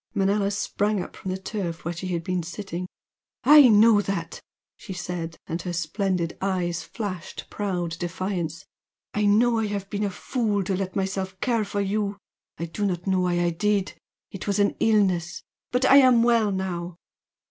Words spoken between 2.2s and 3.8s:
been sitting. "I